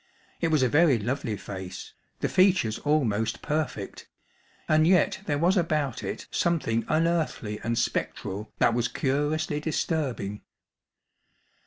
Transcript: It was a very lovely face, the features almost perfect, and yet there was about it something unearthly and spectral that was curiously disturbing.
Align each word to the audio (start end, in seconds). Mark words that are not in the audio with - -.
It 0.39 0.47
was 0.47 0.63
a 0.63 0.67
very 0.67 0.97
lovely 0.97 1.37
face, 1.37 1.93
the 2.21 2.27
features 2.27 2.79
almost 2.79 3.43
perfect, 3.43 4.07
and 4.67 4.87
yet 4.87 5.19
there 5.27 5.37
was 5.37 5.55
about 5.55 6.01
it 6.01 6.25
something 6.31 6.83
unearthly 6.87 7.59
and 7.63 7.77
spectral 7.77 8.51
that 8.57 8.73
was 8.73 8.87
curiously 8.87 9.59
disturbing. 9.59 10.41